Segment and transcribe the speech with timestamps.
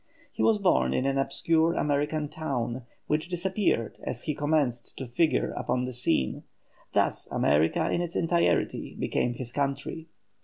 [0.31, 5.51] He was born in an obscure American town, which disappeared as he commenced to figure
[5.51, 6.41] upon the scene;
[6.95, 10.07] thus America in its entirety became his country.